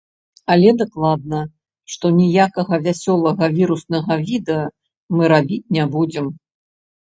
Але 0.51 0.69
дакладна, 0.77 1.41
што 1.95 2.05
ніякага 2.21 2.75
вясёлага 2.89 3.51
віруснага 3.59 4.13
відэа 4.29 4.65
мы 5.15 5.23
рабіць 5.35 5.63
не 5.81 5.89
будзем. 5.97 6.25